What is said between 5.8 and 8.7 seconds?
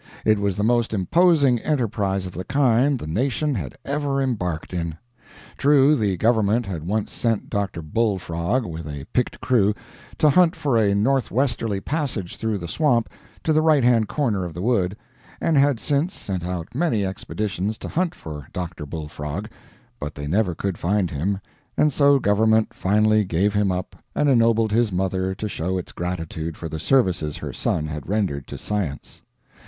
the government had once sent Dr. Bull Frog,